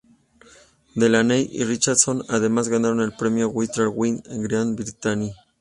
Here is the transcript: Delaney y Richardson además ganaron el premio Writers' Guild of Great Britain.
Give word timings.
Delaney 0.95 1.47
y 1.51 1.63
Richardson 1.63 2.23
además 2.27 2.69
ganaron 2.69 3.01
el 3.01 3.13
premio 3.15 3.49
Writers' 3.53 3.93
Guild 3.95 4.27
of 4.29 4.37
Great 4.39 4.67
Britain. 4.75 5.29